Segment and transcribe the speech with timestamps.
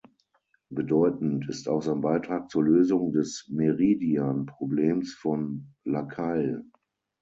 [0.71, 6.65] Bedeutend ist auch sein Beitrag zur Lösung des Meridian-Problems von La Caille.